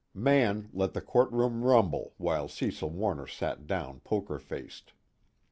[0.15, 4.93] Mann let the courtroom rumble while Cecil Warner sat down poker faced.